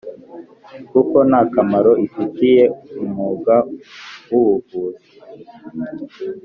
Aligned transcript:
kuko 0.91 1.17
nta 1.29 1.41
kamaro 1.53 1.91
ifitiye 2.05 2.63
umwuga 3.01 3.55
w 4.31 4.33
ubuvuzi 4.41 5.09